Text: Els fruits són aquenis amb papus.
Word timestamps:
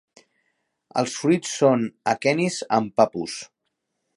Els 1.01 1.17
fruits 1.23 1.53
són 1.61 1.85
aquenis 2.15 2.59
amb 2.79 2.99
papus. 3.03 3.37